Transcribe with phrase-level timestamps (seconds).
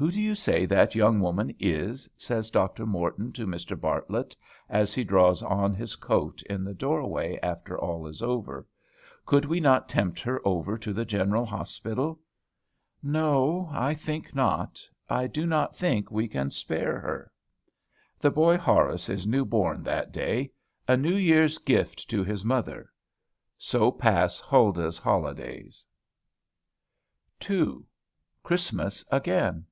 [0.00, 2.86] "Who do you say that young woman is?" says Dr.
[2.86, 3.74] Morton to Mr.
[3.76, 4.36] Bartlett,
[4.68, 8.64] as he draws on his coat in the doorway after all is over.
[9.26, 12.20] "Could we not tempt her over to the General Hospital?"
[13.02, 14.80] "No, I think not.
[15.10, 17.32] I do not think we can spare her."
[18.20, 20.52] The boy Horace is new born that day;
[20.86, 22.92] a New Year's gift to his mother.
[23.58, 25.88] So pass Huldah's holidays.
[27.50, 27.78] II.
[28.44, 29.64] CHRISTMAS AGAIN.